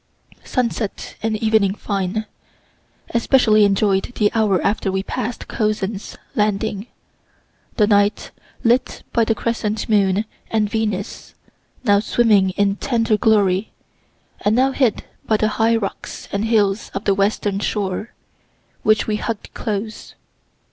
[0.43, 2.25] Sunset and evening fine.
[3.13, 6.87] Especially enjoy'd the hour after we passed Cozzens's landing
[7.75, 8.31] the night
[8.63, 11.35] lit by the crescent moon and Venus,
[11.83, 13.73] now swimming in tender glory,
[14.43, 18.11] and now hid by the high rocks and hills of the western shore,
[18.81, 20.15] which we hugg'd close.